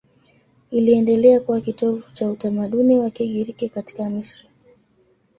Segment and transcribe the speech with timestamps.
[0.71, 4.47] Iliendelea kuwa kitovu cha utamaduni wa Kigiriki katika Misri.